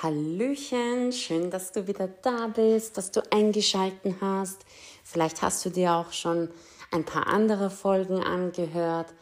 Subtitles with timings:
[0.00, 4.64] Hallöchen, schön, dass du wieder da bist, dass du eingeschalten hast.
[5.02, 6.50] Vielleicht hast du dir auch schon
[6.92, 9.12] ein paar andere Folgen angehört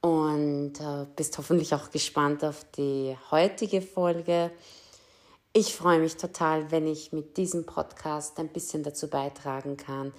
[0.00, 4.52] und äh, bist hoffentlich auch gespannt auf die heutige Folge.
[5.52, 10.12] Ich freue mich total, wenn ich mit diesem Podcast ein bisschen dazu beitragen kann,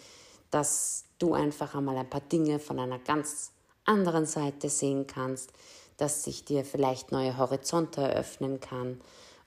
[0.50, 3.54] dass du einfach einmal ein paar Dinge von einer ganz
[3.86, 5.54] anderen Seite sehen kannst,
[5.96, 9.00] dass sich dir vielleicht neue Horizonte eröffnen kann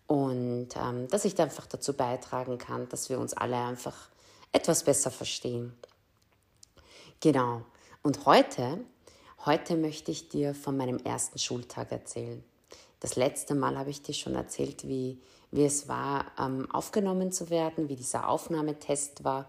[0.06, 4.08] und ähm, dass ich einfach dazu beitragen kann, dass wir uns alle einfach
[4.52, 5.74] etwas besser verstehen.
[7.20, 7.62] Genau.
[8.02, 8.84] Und heute,
[9.46, 12.44] heute möchte ich dir von meinem ersten Schultag erzählen.
[13.00, 17.50] Das letzte Mal habe ich dir schon erzählt, wie, wie es war, ähm, aufgenommen zu
[17.50, 19.48] werden, wie dieser Aufnahmetest war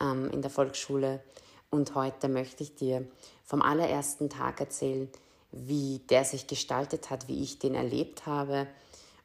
[0.00, 1.22] ähm, in der Volksschule.
[1.68, 3.06] Und heute möchte ich dir
[3.44, 5.08] vom allerersten Tag erzählen,
[5.52, 8.66] wie der sich gestaltet hat, wie ich den erlebt habe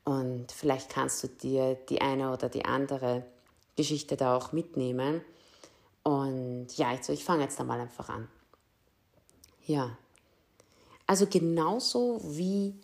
[0.05, 3.25] und vielleicht kannst du dir die eine oder die andere
[3.75, 5.21] Geschichte da auch mitnehmen.
[6.03, 8.29] Und ja, also ich fange jetzt einmal einfach an.
[9.65, 9.97] Ja,
[11.07, 12.75] also genauso wie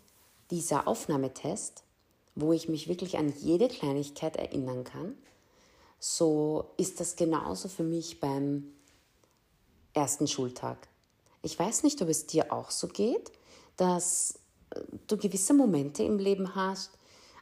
[0.50, 1.84] dieser Aufnahmetest,
[2.36, 5.16] wo ich mich wirklich an jede Kleinigkeit erinnern kann,
[6.00, 8.74] so ist das genauso für mich beim
[9.94, 10.88] ersten Schultag.
[11.44, 13.32] Ich weiß nicht, ob es dir auch so geht,
[13.78, 14.40] dass
[15.08, 16.98] du gewisse Momente im Leben hast,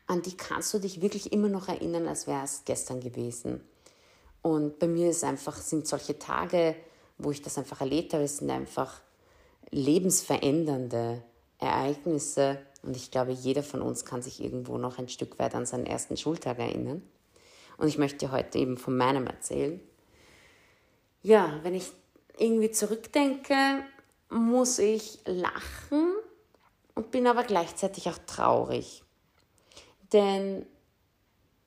[0.10, 3.62] an die kannst du dich wirklich immer noch erinnern, als wäre es gestern gewesen.
[4.42, 6.76] Und bei mir ist einfach, sind solche Tage,
[7.20, 9.02] wo ich das einfach erlebt habe, sind einfach
[9.70, 11.22] lebensverändernde
[11.60, 12.60] Ereignisse.
[12.82, 15.86] Und ich glaube, jeder von uns kann sich irgendwo noch ein Stück weit an seinen
[15.86, 17.04] ersten Schultag erinnern.
[17.78, 19.80] Und ich möchte heute eben von meinem erzählen.
[21.22, 21.86] Ja, wenn ich
[22.36, 23.84] irgendwie zurückdenke,
[24.30, 26.14] muss ich lachen
[26.96, 29.04] und bin aber gleichzeitig auch traurig.
[30.14, 30.66] Denn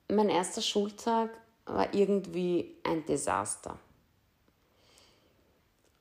[0.09, 1.29] mein erster Schultag
[1.65, 3.79] war irgendwie ein Desaster.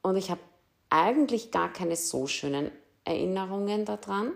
[0.03, 0.41] Und ich habe
[0.91, 2.71] eigentlich gar keine so schönen
[3.05, 4.33] Erinnerungen daran.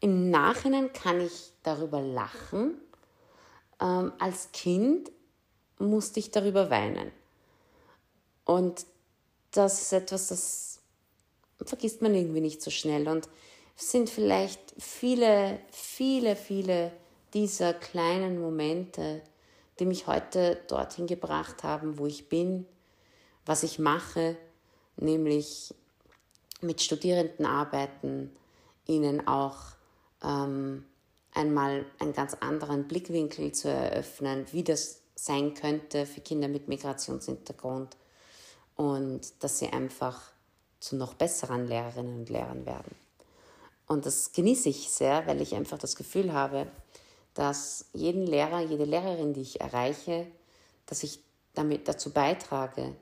[0.00, 2.80] Im Nachhinein kann ich darüber lachen.
[3.80, 5.10] Ähm, als Kind
[5.78, 7.10] musste ich darüber weinen.
[8.44, 8.86] Und
[9.50, 10.80] das ist etwas, das
[11.64, 13.08] vergisst man irgendwie nicht so schnell.
[13.08, 13.28] Und
[13.76, 16.92] es sind vielleicht viele, viele, viele
[17.34, 19.22] dieser kleinen Momente,
[19.78, 22.66] die mich heute dorthin gebracht haben, wo ich bin,
[23.44, 24.36] was ich mache,
[24.96, 25.74] nämlich
[26.60, 28.34] mit Studierenden arbeiten,
[28.86, 29.58] ihnen auch
[30.22, 30.84] ähm,
[31.34, 37.96] einmal einen ganz anderen Blickwinkel zu eröffnen, wie das sein könnte für Kinder mit Migrationshintergrund
[38.76, 40.20] und dass sie einfach
[40.80, 42.94] zu noch besseren Lehrerinnen und Lehrern werden.
[43.86, 46.66] Und das genieße ich sehr, weil ich einfach das Gefühl habe,
[47.34, 50.26] dass jeden Lehrer, jede Lehrerin, die ich erreiche,
[50.86, 51.20] dass ich
[51.54, 52.94] damit dazu beitrage,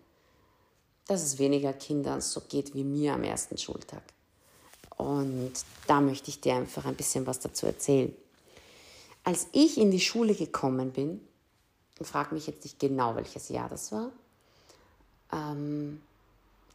[1.07, 4.03] dass es weniger Kindern so geht wie mir am ersten Schultag.
[4.97, 5.53] Und
[5.87, 8.15] da möchte ich dir einfach ein bisschen was dazu erzählen.
[9.25, 11.21] Als ich in die Schule gekommen bin,
[11.99, 14.11] und frage mich jetzt nicht genau, welches Jahr das war,
[15.33, 16.03] ähm,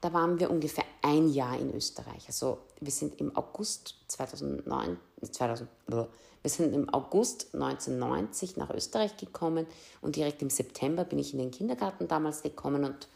[0.02, 2.26] da waren wir ungefähr ein Jahr in Österreich.
[2.28, 4.98] Also wir sind im August 2009,
[5.32, 6.08] 2000, wir
[6.46, 9.66] sind im August 1990 nach Österreich gekommen
[10.02, 13.08] und direkt im September bin ich in den Kindergarten damals gekommen und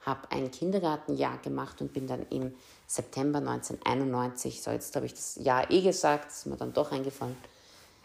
[0.00, 2.54] habe ein Kindergartenjahr gemacht und bin dann im
[2.86, 7.36] September 1991, so jetzt habe ich das Jahr eh gesagt, ist mir dann doch eingefallen,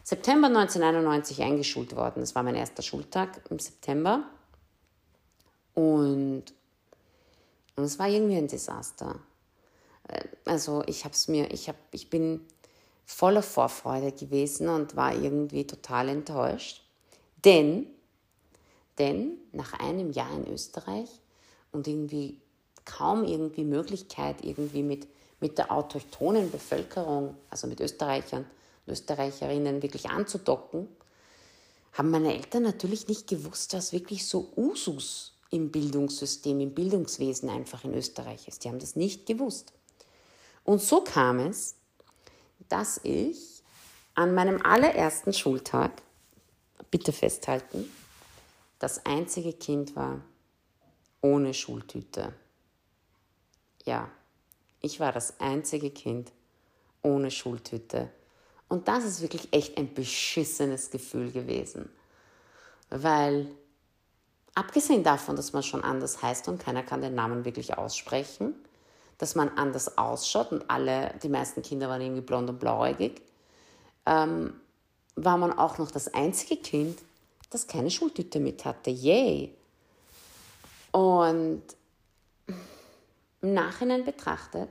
[0.04, 2.20] September 1991 eingeschult worden.
[2.20, 4.24] Das war mein erster Schultag im September.
[5.74, 6.44] Und,
[7.76, 9.20] und es war irgendwie ein Desaster.
[10.08, 12.42] Äh, also ich habe es mir, ich, hab, ich bin
[13.06, 16.84] voller Vorfreude gewesen und war irgendwie total enttäuscht.
[17.44, 17.88] Denn,
[18.98, 21.10] denn nach einem Jahr in Österreich
[21.72, 22.42] und irgendwie
[22.86, 25.08] kaum irgendwie Möglichkeit, irgendwie mit,
[25.40, 28.46] mit der autochthonen Bevölkerung, also mit Österreichern
[28.86, 30.88] und Österreicherinnen wirklich anzudocken,
[31.94, 37.84] haben meine Eltern natürlich nicht gewusst, was wirklich so Usus im Bildungssystem, im Bildungswesen einfach
[37.84, 38.64] in Österreich ist.
[38.64, 39.74] Die haben das nicht gewusst.
[40.64, 41.76] Und so kam es,
[42.70, 43.64] dass ich
[44.16, 46.02] an meinem allerersten Schultag,
[46.90, 47.86] bitte festhalten,
[48.80, 50.22] das einzige Kind war
[51.22, 52.34] ohne Schultüte.
[53.86, 54.10] Ja,
[54.82, 56.32] ich war das einzige Kind
[57.02, 58.12] ohne Schultüte.
[58.68, 61.90] Und das ist wirklich echt ein beschissenes Gefühl gewesen.
[62.90, 63.48] Weil,
[64.56, 68.56] abgesehen davon, dass man schon anders heißt und keiner kann den Namen wirklich aussprechen,
[69.18, 73.22] dass man anders ausschaut und alle, die meisten Kinder waren irgendwie blond und blauäugig,
[74.06, 74.54] ähm,
[75.16, 77.00] war man auch noch das einzige Kind,
[77.50, 78.90] das keine Schultüte mit hatte.
[78.90, 79.56] Yay!
[80.92, 81.64] Und
[83.42, 84.70] im Nachhinein betrachtet,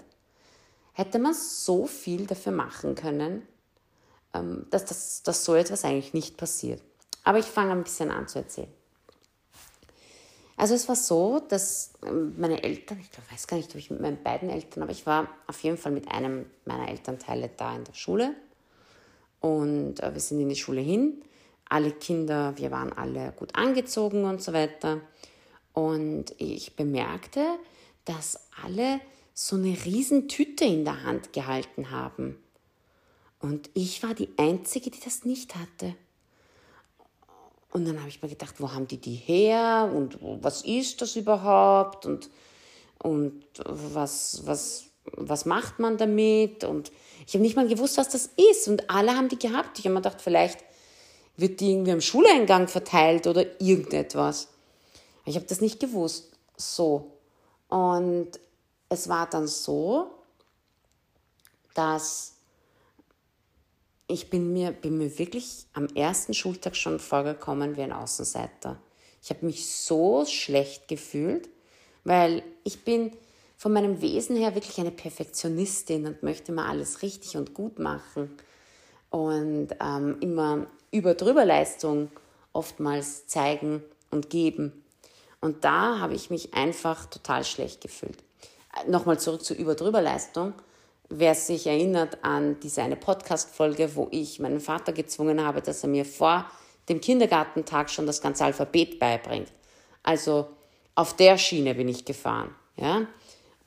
[0.92, 3.46] hätte man so viel dafür machen können,
[4.32, 6.82] ähm, dass, das, dass so etwas eigentlich nicht passiert.
[7.24, 8.72] Aber ich fange ein bisschen an zu erzählen.
[10.56, 14.00] Also es war so, dass ähm, meine Eltern, ich weiß gar nicht, ob ich mit
[14.00, 17.84] meinen beiden Eltern, aber ich war auf jeden Fall mit einem meiner Elternteile da in
[17.84, 18.34] der Schule.
[19.40, 21.22] Und äh, wir sind in die Schule hin.
[21.68, 25.00] Alle Kinder, wir waren alle gut angezogen und so weiter.
[25.72, 27.44] Und ich bemerkte,
[28.04, 29.00] dass alle
[29.32, 32.38] so eine Riesentüte in der Hand gehalten haben.
[33.40, 35.96] Und ich war die Einzige, die das nicht hatte.
[37.74, 41.16] Und dann habe ich mir gedacht, wo haben die die her und was ist das
[41.16, 42.30] überhaupt und,
[43.02, 46.62] und was, was, was macht man damit?
[46.62, 46.92] Und
[47.26, 48.68] ich habe nicht mal gewusst, was das ist.
[48.68, 49.80] Und alle haben die gehabt.
[49.80, 50.60] Ich habe mir gedacht, vielleicht
[51.36, 54.50] wird die irgendwie am Schuleingang verteilt oder irgendetwas.
[55.24, 56.30] Ich habe das nicht gewusst.
[56.56, 57.18] So.
[57.68, 58.38] Und
[58.88, 60.12] es war dann so,
[61.74, 62.33] dass
[64.06, 68.78] ich bin mir, bin mir wirklich am ersten Schultag schon vorgekommen wie ein Außenseiter.
[69.22, 71.48] Ich habe mich so schlecht gefühlt,
[72.04, 73.12] weil ich bin
[73.56, 78.36] von meinem Wesen her wirklich eine Perfektionistin und möchte mal alles richtig und gut machen
[79.08, 82.10] und ähm, immer über drüber Leistung
[82.52, 84.84] oftmals zeigen und geben.
[85.40, 88.18] Und da habe ich mich einfach total schlecht gefühlt.
[88.86, 90.52] Nochmal zurück zur Überdrüberleistung.
[91.16, 95.88] Wer sich erinnert an diese eine Podcast-Folge, wo ich meinen Vater gezwungen habe, dass er
[95.88, 96.44] mir vor
[96.88, 99.52] dem Kindergartentag schon das ganze Alphabet beibringt.
[100.02, 100.48] Also
[100.96, 102.52] auf der Schiene bin ich gefahren.
[102.74, 103.06] Ja?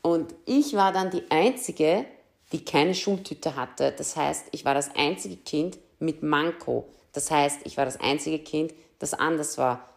[0.02, 2.04] Und ich war dann die Einzige,
[2.52, 3.94] die keine Schultüte hatte.
[3.98, 6.90] Das heißt, ich war das einzige Kind mit Manko.
[7.14, 9.88] Das heißt, ich war das einzige Kind, das anders war.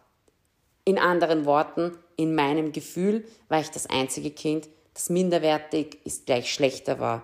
[0.85, 6.49] In anderen Worten, in meinem Gefühl war ich das einzige Kind, das minderwertig ist gleich
[6.53, 7.23] schlechter war.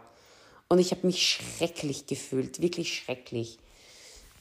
[0.70, 3.58] Und ich habe mich schrecklich gefühlt, wirklich schrecklich.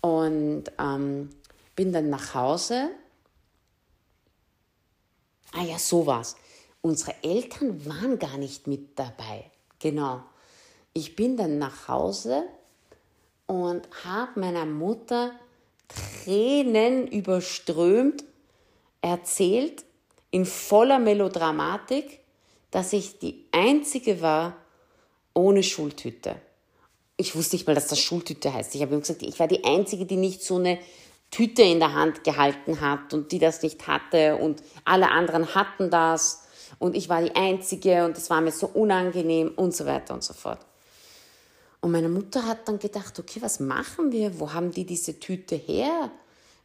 [0.00, 1.30] Und ähm,
[1.76, 2.90] bin dann nach Hause.
[5.52, 6.36] Ah ja, so war's.
[6.82, 9.50] Unsere Eltern waren gar nicht mit dabei.
[9.78, 10.22] Genau.
[10.92, 12.44] Ich bin dann nach Hause
[13.46, 15.32] und habe meiner Mutter
[15.88, 18.24] Tränen überströmt
[19.00, 19.84] erzählt,
[20.30, 22.20] in voller Melodramatik,
[22.70, 24.56] dass ich die Einzige war
[25.36, 26.36] ohne Schultüte.
[27.16, 28.74] Ich wusste nicht mal, dass das Schultüte heißt.
[28.74, 30.78] Ich habe ihm gesagt, ich war die Einzige, die nicht so eine
[31.30, 35.90] Tüte in der Hand gehalten hat und die das nicht hatte und alle anderen hatten
[35.90, 36.44] das
[36.78, 40.22] und ich war die Einzige und das war mir so unangenehm und so weiter und
[40.22, 40.60] so fort.
[41.80, 44.40] Und meine Mutter hat dann gedacht, okay, was machen wir?
[44.40, 46.10] Wo haben die diese Tüte her?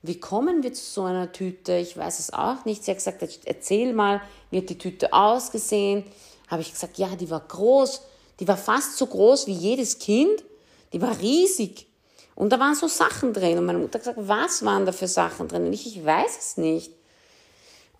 [0.02, 1.76] Wie kommen wir zu so einer Tüte?
[1.78, 2.84] Ich weiß es auch nicht.
[2.84, 6.04] Sie hat gesagt, erzähl mal, wie hat die Tüte ausgesehen?
[6.48, 8.02] Habe ich gesagt, ja, die war groß.
[8.42, 10.44] Die war fast so groß wie jedes Kind.
[10.92, 11.88] Die war riesig.
[12.34, 13.60] Und da waren so Sachen drin.
[13.60, 15.68] Und meine Mutter hat gesagt, was waren da für Sachen drin?
[15.68, 16.92] Und ich, ich weiß es nicht.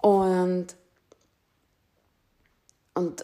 [0.02, 0.76] Und,
[2.96, 3.24] und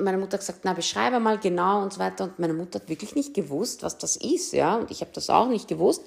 [0.00, 2.24] meine Mutter hat gesagt, na, beschreibe mal genau und so weiter.
[2.24, 4.74] Und meine Mutter hat wirklich nicht gewusst, was das ist, ja.
[4.74, 6.02] Und ich habe das auch nicht gewusst.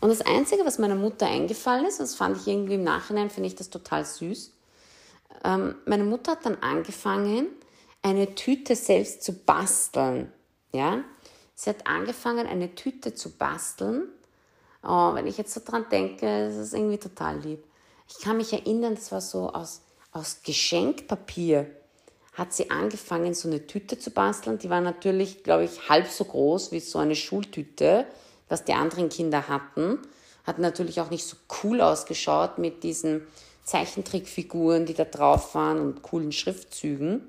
[0.00, 3.48] Und das Einzige, was meiner Mutter eingefallen ist, das fand ich irgendwie im Nachhinein, finde
[3.48, 4.52] ich das total süß.
[5.44, 7.48] Ähm, meine Mutter hat dann angefangen,
[8.06, 10.32] eine Tüte selbst zu basteln.
[10.72, 11.02] Ja?
[11.54, 14.08] Sie hat angefangen, eine Tüte zu basteln.
[14.82, 17.64] Oh, wenn ich jetzt so dran denke, ist es irgendwie total lieb.
[18.08, 19.82] Ich kann mich erinnern, das war so aus,
[20.12, 21.70] aus Geschenkpapier
[22.34, 24.58] hat sie angefangen, so eine Tüte zu basteln.
[24.58, 28.06] Die war natürlich, glaube ich, halb so groß wie so eine Schultüte
[28.48, 29.98] was die anderen Kinder hatten.
[30.44, 33.26] Hat natürlich auch nicht so cool ausgeschaut mit diesen
[33.64, 37.26] Zeichentrickfiguren, die da drauf waren und coolen Schriftzügen.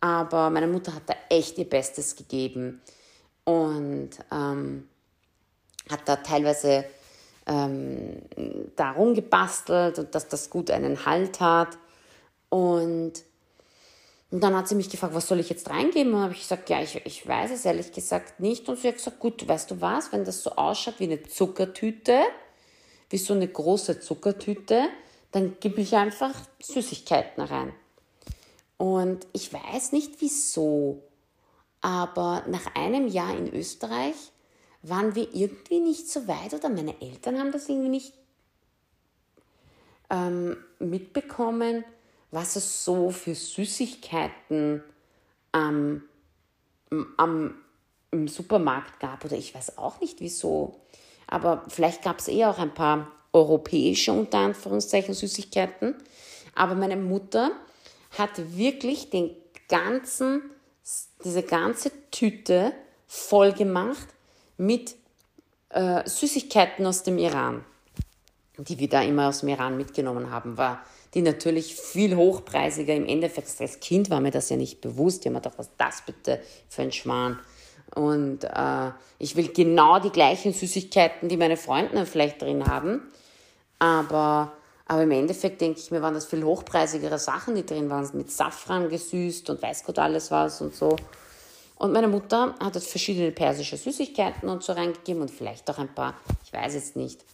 [0.00, 2.80] Aber meine Mutter hat da echt ihr Bestes gegeben
[3.44, 4.88] und ähm,
[5.90, 6.84] hat da teilweise
[7.46, 8.22] ähm,
[8.76, 11.76] darum gebastelt und dass das gut einen Halt hat.
[12.48, 13.24] Und
[14.30, 16.14] und dann hat sie mich gefragt, was soll ich jetzt reingeben?
[16.14, 18.68] Und habe ich gesagt, ja, ich, ich weiß es ehrlich gesagt nicht.
[18.68, 22.20] Und sie hat gesagt, gut, weißt du was, wenn das so ausschaut wie eine Zuckertüte,
[23.08, 24.84] wie so eine große Zuckertüte,
[25.32, 27.72] dann gebe ich einfach Süßigkeiten rein.
[28.80, 31.02] Und ich weiß nicht wieso,
[31.82, 34.14] aber nach einem Jahr in Österreich
[34.80, 38.14] waren wir irgendwie nicht so weit oder meine Eltern haben das irgendwie nicht
[40.08, 41.84] ähm, mitbekommen,
[42.30, 44.82] was es so für Süßigkeiten
[45.52, 46.04] am,
[47.18, 47.56] am,
[48.12, 49.26] im Supermarkt gab.
[49.26, 50.80] Oder ich weiß auch nicht wieso.
[51.26, 55.96] Aber vielleicht gab es eh auch ein paar europäische, unter Anführungszeichen, Süßigkeiten.
[56.54, 57.52] Aber meine Mutter
[58.10, 59.30] hat wirklich den
[59.68, 60.42] ganzen,
[61.24, 62.72] diese ganze Tüte
[63.06, 64.08] voll gemacht
[64.56, 64.96] mit
[65.70, 67.64] äh, Süßigkeiten aus dem Iran,
[68.58, 72.94] die wir da immer aus dem Iran mitgenommen haben, war die natürlich viel hochpreisiger.
[72.94, 75.20] Im Endeffekt, als Kind war mir das ja nicht bewusst.
[75.20, 77.38] Ich habe mir gedacht, was das bitte für ein Schmarrn?
[77.94, 83.02] Und äh, ich will genau die gleichen Süßigkeiten, die meine Freunde vielleicht drin haben.
[83.80, 84.52] Aber,
[84.90, 88.32] aber im Endeffekt denke ich mir, waren das viel hochpreisigere Sachen, die drin waren, mit
[88.32, 90.96] Safran gesüßt und weiß Gott alles was und so.
[91.76, 95.94] Und meine Mutter hat jetzt verschiedene persische Süßigkeiten und so reingegeben und vielleicht auch ein
[95.94, 97.24] paar, ich weiß jetzt nicht,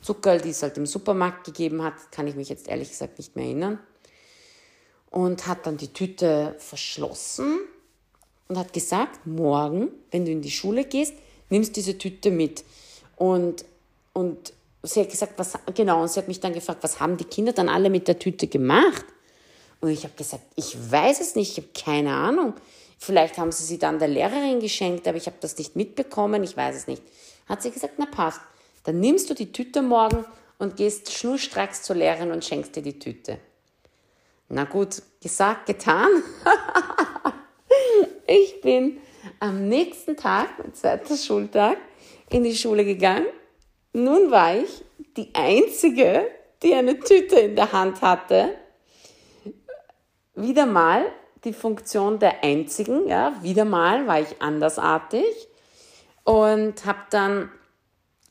[0.00, 3.36] Zuckerl, die es halt im Supermarkt gegeben hat, kann ich mich jetzt ehrlich gesagt nicht
[3.36, 3.78] mehr erinnern.
[5.10, 7.58] Und hat dann die Tüte verschlossen
[8.48, 11.12] und hat gesagt, morgen, wenn du in die Schule gehst,
[11.50, 12.64] nimmst diese Tüte mit.
[13.16, 13.66] Und,
[14.14, 14.54] und
[14.86, 17.52] sie hat gesagt, was, genau, und sie hat mich dann gefragt, was haben die Kinder
[17.52, 19.04] dann alle mit der Tüte gemacht?
[19.80, 22.54] Und ich habe gesagt, ich weiß es nicht, ich habe keine Ahnung.
[22.98, 26.56] Vielleicht haben sie sie dann der Lehrerin geschenkt, aber ich habe das nicht mitbekommen, ich
[26.56, 27.02] weiß es nicht.
[27.46, 28.40] Hat sie gesagt, na passt.
[28.84, 30.24] Dann nimmst du die Tüte morgen
[30.58, 33.38] und gehst schnurstracks zur Lehrerin und schenkst dir die Tüte.
[34.48, 36.08] Na gut, gesagt, getan.
[38.26, 38.98] ich bin
[39.40, 41.78] am nächsten Tag, mein zweiter Schultag,
[42.30, 43.26] in die Schule gegangen.
[43.96, 44.84] Nun war ich
[45.16, 46.28] die Einzige,
[46.64, 48.56] die eine Tüte in der Hand hatte.
[50.34, 51.06] Wieder mal
[51.44, 55.24] die Funktion der Einzigen, ja, wieder mal war ich andersartig
[56.24, 57.50] und habe dann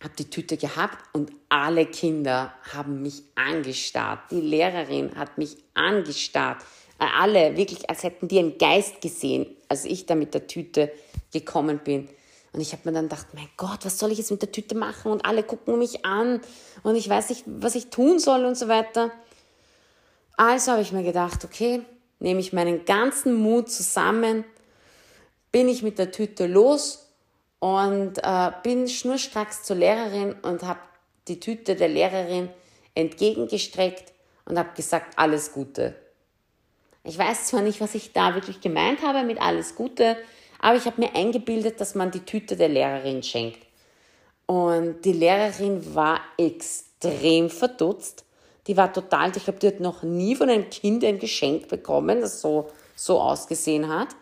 [0.01, 4.31] habe die Tüte gehabt und alle Kinder haben mich angestarrt.
[4.31, 6.61] Die Lehrerin hat mich angestarrt.
[6.99, 10.91] Äh, alle, wirklich, als hätten die einen Geist gesehen, als ich da mit der Tüte
[11.31, 12.09] gekommen bin.
[12.53, 14.75] Und ich habe mir dann gedacht, mein Gott, was soll ich jetzt mit der Tüte
[14.75, 15.11] machen?
[15.11, 16.39] Und alle gucken mich an
[16.83, 19.11] und ich weiß nicht, was ich tun soll und so weiter.
[20.37, 21.81] Also habe ich mir gedacht, okay,
[22.19, 24.45] nehme ich meinen ganzen Mut zusammen,
[25.51, 27.09] bin ich mit der Tüte los
[27.59, 30.79] und äh, bin schnurstracks zur Lehrerin und habe
[31.27, 32.49] die Tüte der Lehrerin
[32.93, 34.13] entgegengestreckt
[34.45, 35.95] und habe gesagt, alles Gute.
[37.03, 40.17] Ich weiß zwar nicht, was ich da wirklich gemeint habe mit alles Gute,
[40.63, 43.59] aber ich habe mir eingebildet, dass man die Tüte der Lehrerin schenkt.
[44.45, 48.25] Und die Lehrerin war extrem verdutzt.
[48.67, 52.21] Die war total, ich glaube, die hat noch nie von einem Kind ein Geschenk bekommen,
[52.21, 54.15] das so, so ausgesehen hat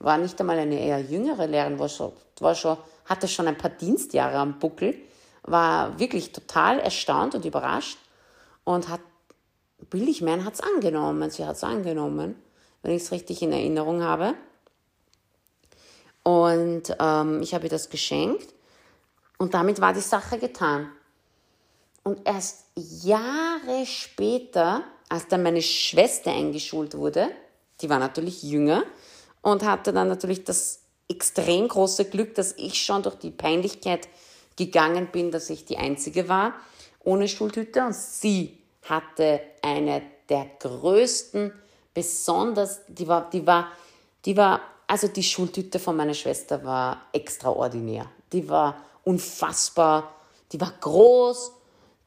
[0.00, 3.70] war nicht einmal eine eher jüngere Lehrerin, war schon, war schon, hatte schon ein paar
[3.70, 4.94] Dienstjahre am Buckel,
[5.42, 7.98] war wirklich total erstaunt und überrascht
[8.64, 9.00] und hat,
[9.90, 11.30] will ich meinen, hat es angenommen.
[11.30, 12.34] Sie hat es angenommen,
[12.82, 14.34] wenn ich es richtig in Erinnerung habe.
[16.22, 18.54] Und ähm, ich habe ihr das geschenkt
[19.38, 20.90] und damit war die Sache getan.
[22.02, 27.28] Und erst Jahre später, als dann meine Schwester eingeschult wurde,
[27.80, 28.84] die war natürlich jünger,
[29.42, 34.06] und hatte dann natürlich das extrem große Glück, dass ich schon durch die Peinlichkeit
[34.56, 36.54] gegangen bin, dass ich die Einzige war
[37.02, 41.52] ohne Schultüte und sie hatte eine der größten,
[41.94, 43.68] besonders, die war, die war,
[44.24, 44.60] die war,
[44.90, 48.06] also die Schultüte von meiner Schwester war extraordinär.
[48.32, 50.16] Die war unfassbar,
[50.50, 51.52] die war groß,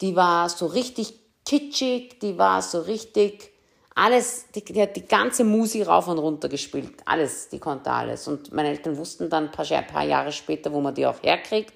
[0.01, 3.51] die war so richtig kitschig, die war so richtig
[3.95, 6.91] alles, die, die hat die ganze Musik rauf und runter gespielt.
[7.05, 8.27] Alles, die konnte alles.
[8.27, 11.73] Und meine Eltern wussten dann ein paar, paar Jahre später, wo man die auch herkriegt.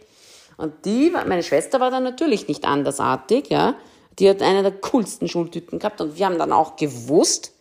[0.58, 3.76] Und die, meine Schwester war dann natürlich nicht andersartig, ja.
[4.20, 7.54] Die hat eine der coolsten Schultüten gehabt und wir haben dann auch gewusst,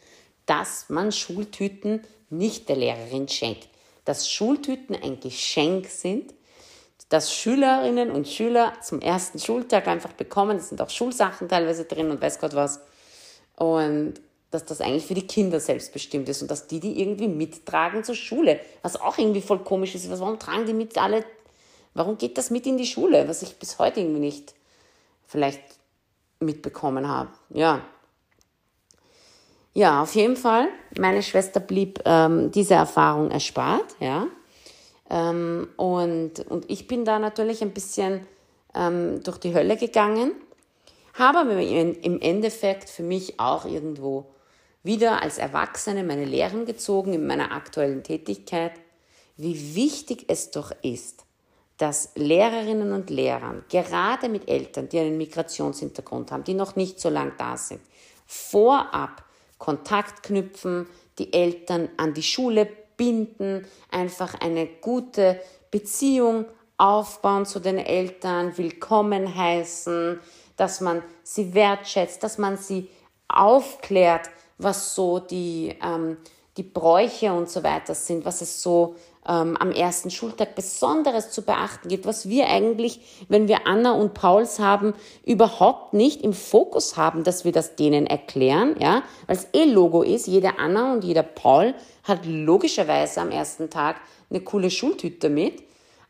[0.47, 3.68] dass man Schultüten nicht der Lehrerin schenkt.
[4.04, 6.33] Dass Schultüten ein Geschenk sind,
[7.09, 10.56] das Schülerinnen und Schüler zum ersten Schultag einfach bekommen.
[10.56, 12.80] Es sind auch Schulsachen teilweise drin und weiß Gott was.
[13.56, 14.14] Und
[14.50, 18.14] dass das eigentlich für die Kinder selbstbestimmt ist und dass die die irgendwie mittragen zur
[18.14, 18.61] Schule.
[18.83, 20.09] Was auch irgendwie voll komisch ist.
[20.11, 21.25] Warum tragen die mit alle,
[21.95, 23.28] warum geht das mit in die Schule?
[23.28, 24.54] Was ich bis heute irgendwie nicht
[25.26, 25.62] vielleicht
[26.40, 27.30] mitbekommen habe.
[27.50, 27.83] Ja.
[29.76, 30.68] Ja, auf jeden Fall.
[30.99, 34.26] Meine Schwester blieb ähm, diese Erfahrung erspart, ja.
[35.11, 38.26] Ähm, und, und ich bin da natürlich ein bisschen
[38.75, 40.33] ähm, durch die Hölle gegangen,
[41.12, 44.25] habe aber im Endeffekt für mich auch irgendwo
[44.83, 48.73] wieder als Erwachsene meine Lehren gezogen in meiner aktuellen Tätigkeit,
[49.37, 51.26] wie wichtig es doch ist,
[51.76, 57.11] dass Lehrerinnen und Lehrer, gerade mit Eltern, die einen Migrationshintergrund haben, die noch nicht so
[57.11, 57.83] lange da sind,
[58.25, 59.25] vorab
[59.59, 60.87] Kontakt knüpfen,
[61.19, 66.47] die Eltern an die Schule binden, einfach eine gute Beziehung
[66.79, 70.21] aufbauen zu den Eltern, willkommen heißen,
[70.57, 72.91] dass man sie wertschätzt, dass man sie
[73.29, 76.19] aufklärt, was so die, ähm,
[76.57, 78.97] die Bräuche und so weiter sind, was es so
[79.28, 84.14] ähm, am ersten Schultag Besonderes zu beachten gibt, was wir eigentlich, wenn wir Anna und
[84.14, 89.49] Pauls haben, überhaupt nicht im Fokus haben, dass wir das denen erklären, ja, weil es
[89.52, 90.26] eh Logo ist.
[90.26, 93.97] Jeder Anna und jeder Paul hat logischerweise am ersten Tag
[94.30, 95.62] eine coole Schultüte mit,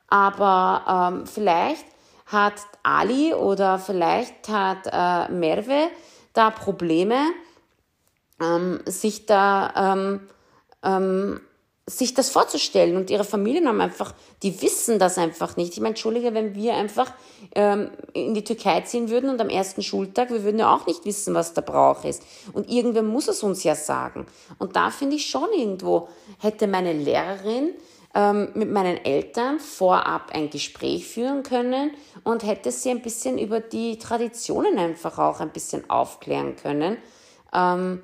[0.09, 1.85] aber ähm, vielleicht
[2.27, 5.89] hat Ali oder vielleicht hat äh, Merve
[6.33, 7.19] da Probleme,
[8.41, 10.21] ähm, sich da ähm,
[10.83, 11.41] ähm,
[11.89, 14.13] sich das vorzustellen und ihre Familien haben einfach,
[14.43, 15.75] die wissen das einfach nicht.
[15.75, 17.13] Ich meine, Entschuldige, wenn wir einfach
[17.55, 21.05] ähm, in die Türkei ziehen würden und am ersten Schultag, wir würden ja auch nicht
[21.05, 22.25] wissen, was der Brauch ist.
[22.53, 24.27] Und irgendwer muss es uns ja sagen.
[24.59, 26.09] Und da finde ich schon irgendwo,
[26.41, 27.71] hätte meine Lehrerin
[28.17, 31.93] ähm, mit meinen Eltern vorab ein Gespräch führen können
[32.25, 36.97] und hätte sie ein bisschen über die Traditionen einfach auch ein bisschen aufklären können.
[37.55, 38.03] Ähm,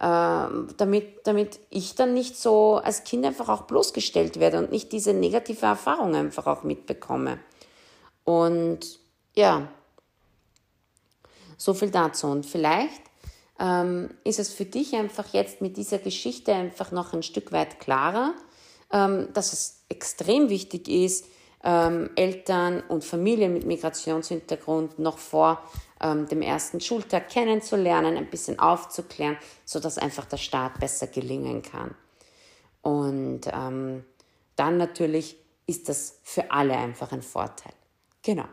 [0.00, 5.12] damit, damit ich dann nicht so als Kind einfach auch bloßgestellt werde und nicht diese
[5.12, 7.38] negative Erfahrung einfach auch mitbekomme.
[8.24, 8.98] Und
[9.36, 9.68] ja,
[11.58, 12.28] so viel dazu.
[12.28, 13.02] Und vielleicht
[13.58, 17.78] ähm, ist es für dich einfach jetzt mit dieser Geschichte einfach noch ein Stück weit
[17.78, 18.32] klarer,
[18.90, 21.26] ähm, dass es extrem wichtig ist,
[21.62, 25.62] ähm, Eltern und Familien mit Migrationshintergrund noch vor
[26.00, 31.94] ähm, dem ersten Schultag kennenzulernen, ein bisschen aufzuklären, sodass einfach der Start besser gelingen kann.
[32.82, 34.04] Und ähm,
[34.56, 37.72] dann natürlich ist das für alle einfach ein Vorteil.
[38.22, 38.46] Genau.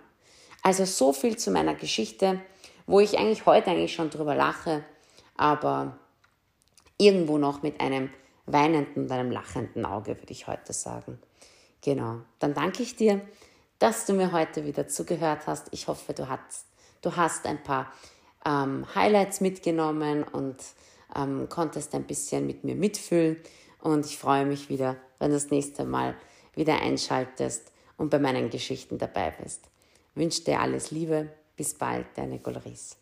[0.62, 2.42] Also so viel zu meiner Geschichte,
[2.86, 4.84] wo ich eigentlich heute eigentlich schon drüber lache,
[5.36, 5.98] aber
[6.98, 8.10] irgendwo noch mit einem
[8.46, 11.20] weinenden und einem lachenden Auge, würde ich heute sagen.
[11.82, 12.22] Genau.
[12.40, 13.22] Dann danke ich dir,
[13.80, 15.68] dass du mir heute wieder zugehört hast.
[15.72, 16.68] Ich hoffe, du hast
[17.02, 17.92] Du hast ein paar
[18.46, 20.58] ähm, Highlights mitgenommen und
[21.16, 23.38] ähm, konntest ein bisschen mit mir mitfühlen.
[23.82, 26.16] Und ich freue mich wieder, wenn du das nächste Mal
[26.56, 29.66] wieder einschaltest und bei meinen Geschichten dabei bist.
[30.12, 31.30] Ich wünsche dir alles Liebe.
[31.56, 32.98] Bis bald, deine Golris.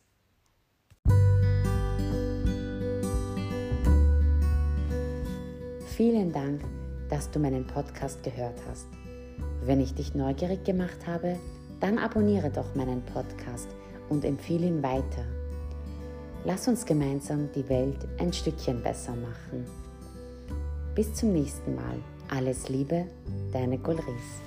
[5.97, 6.61] Vielen Dank,
[7.15, 8.87] dass du meinen Podcast gehört hast.
[9.63, 11.39] Wenn ich dich neugierig gemacht habe,
[11.79, 13.69] dann abonniere doch meinen Podcast
[14.09, 15.23] und empfehle ihn weiter.
[16.43, 19.65] Lass uns gemeinsam die Welt ein Stückchen besser machen.
[20.93, 21.99] Bis zum nächsten Mal.
[22.29, 23.05] Alles Liebe,
[23.53, 24.41] deine Gulris.